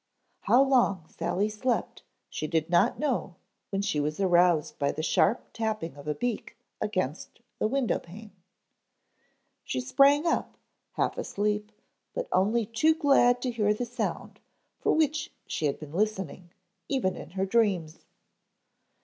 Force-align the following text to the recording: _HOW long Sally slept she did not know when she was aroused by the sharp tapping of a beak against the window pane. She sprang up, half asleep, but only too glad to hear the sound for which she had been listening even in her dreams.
_HOW 0.47 0.63
long 0.63 1.05
Sally 1.09 1.47
slept 1.47 2.01
she 2.27 2.47
did 2.47 2.71
not 2.71 2.97
know 2.97 3.35
when 3.69 3.83
she 3.83 3.99
was 3.99 4.19
aroused 4.19 4.79
by 4.79 4.91
the 4.91 5.03
sharp 5.03 5.53
tapping 5.53 5.95
of 5.95 6.07
a 6.07 6.15
beak 6.15 6.57
against 6.81 7.39
the 7.59 7.67
window 7.67 7.99
pane. 7.99 8.31
She 9.63 9.79
sprang 9.79 10.25
up, 10.25 10.57
half 10.93 11.19
asleep, 11.19 11.71
but 12.15 12.27
only 12.31 12.65
too 12.65 12.95
glad 12.95 13.43
to 13.43 13.51
hear 13.51 13.75
the 13.75 13.85
sound 13.85 14.39
for 14.79 14.91
which 14.93 15.31
she 15.45 15.67
had 15.67 15.77
been 15.79 15.93
listening 15.93 16.49
even 16.89 17.15
in 17.15 17.29
her 17.37 17.45
dreams. 17.45 17.99